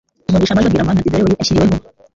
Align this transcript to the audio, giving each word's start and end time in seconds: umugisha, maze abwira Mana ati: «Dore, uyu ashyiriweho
umugisha, 0.29 0.57
maze 0.57 0.67
abwira 0.67 0.87
Mana 0.87 0.97
ati: 0.99 1.11
«Dore, 1.11 1.23
uyu 1.25 1.41
ashyiriweho 1.43 1.75